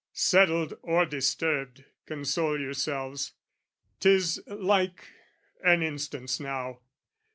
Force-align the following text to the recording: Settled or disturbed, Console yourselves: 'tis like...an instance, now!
Settled 0.13 0.73
or 0.81 1.05
disturbed, 1.05 1.83
Console 2.07 2.59
yourselves: 2.59 3.33
'tis 3.99 4.41
like...an 4.47 5.83
instance, 5.83 6.39
now! 6.39 6.79